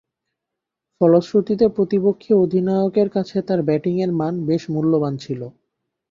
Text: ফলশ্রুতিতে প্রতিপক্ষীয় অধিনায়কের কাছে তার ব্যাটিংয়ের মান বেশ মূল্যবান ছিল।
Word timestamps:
ফলশ্রুতিতে 1.01 1.65
প্রতিপক্ষীয় 1.75 2.37
অধিনায়কের 2.37 3.09
কাছে 3.09 3.37
তার 3.47 3.59
ব্যাটিংয়ের 3.63 4.11
মান 4.13 4.33
বেশ 4.49 4.63
মূল্যবান 4.73 5.13
ছিল। 5.17 5.41